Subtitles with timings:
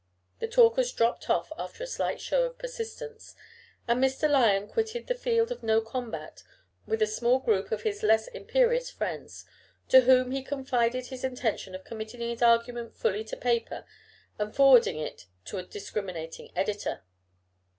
[0.39, 3.35] The talkers dropped off after a slight show of persistence,
[3.87, 4.27] and Mr.
[4.27, 6.41] Lyon quitted the field of no combat
[6.87, 9.45] with a small group of his less imperious friends,
[9.89, 13.85] to whom he confided his intention of committing his argument fully to paper,
[14.39, 17.03] and forwarding it to a discriminating editor.